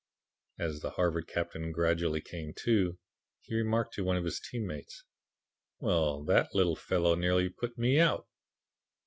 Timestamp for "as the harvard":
0.57-1.27